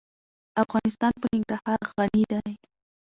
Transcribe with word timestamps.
افغانستان 0.63 1.13
په 1.21 1.27
ننګرهار 1.33 1.79
غني 1.95 2.23
دی. 2.31 2.51